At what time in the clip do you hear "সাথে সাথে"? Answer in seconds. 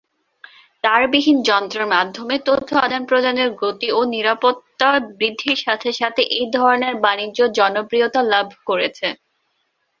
5.65-6.21